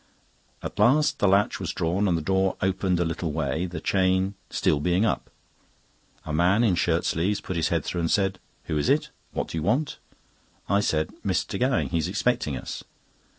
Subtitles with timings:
[0.63, 4.33] At last the latch was drawn and the door opened a little way, the chain
[4.49, 5.29] still being up.
[6.25, 9.11] A man in shirt sleeves put his head through and said: "Who is it?
[9.31, 9.99] What do you want?"
[10.67, 11.59] I said: "Mr.
[11.59, 12.83] Gowing, he is expecting us."